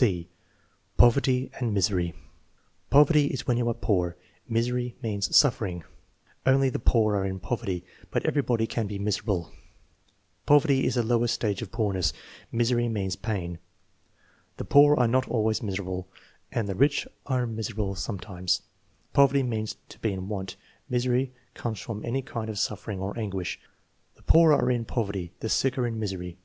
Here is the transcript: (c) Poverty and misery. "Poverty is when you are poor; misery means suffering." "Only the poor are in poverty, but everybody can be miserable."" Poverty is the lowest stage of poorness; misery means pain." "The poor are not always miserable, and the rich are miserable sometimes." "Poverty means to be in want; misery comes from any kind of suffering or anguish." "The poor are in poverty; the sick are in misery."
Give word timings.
(c) 0.00 0.30
Poverty 0.96 1.50
and 1.60 1.74
misery. 1.74 2.14
"Poverty 2.88 3.26
is 3.26 3.46
when 3.46 3.58
you 3.58 3.68
are 3.68 3.74
poor; 3.74 4.16
misery 4.48 4.96
means 5.02 5.36
suffering." 5.36 5.84
"Only 6.46 6.70
the 6.70 6.78
poor 6.78 7.16
are 7.16 7.26
in 7.26 7.38
poverty, 7.38 7.84
but 8.10 8.24
everybody 8.24 8.66
can 8.66 8.86
be 8.86 8.98
miserable."" 8.98 9.52
Poverty 10.46 10.86
is 10.86 10.94
the 10.94 11.02
lowest 11.02 11.34
stage 11.34 11.60
of 11.60 11.70
poorness; 11.70 12.14
misery 12.50 12.88
means 12.88 13.14
pain." 13.14 13.58
"The 14.56 14.64
poor 14.64 14.96
are 14.96 15.06
not 15.06 15.28
always 15.28 15.62
miserable, 15.62 16.08
and 16.50 16.66
the 16.66 16.74
rich 16.74 17.06
are 17.26 17.46
miserable 17.46 17.94
sometimes." 17.94 18.62
"Poverty 19.12 19.42
means 19.42 19.76
to 19.90 19.98
be 19.98 20.14
in 20.14 20.28
want; 20.30 20.56
misery 20.88 21.34
comes 21.52 21.78
from 21.78 22.02
any 22.06 22.22
kind 22.22 22.48
of 22.48 22.58
suffering 22.58 23.00
or 23.00 23.18
anguish." 23.18 23.60
"The 24.14 24.22
poor 24.22 24.54
are 24.54 24.70
in 24.70 24.86
poverty; 24.86 25.34
the 25.40 25.50
sick 25.50 25.76
are 25.76 25.86
in 25.86 26.00
misery." 26.00 26.38